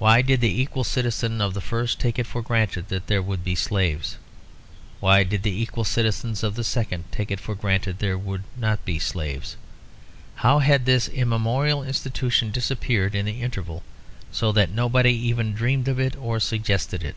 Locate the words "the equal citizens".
0.40-1.40, 5.44-6.42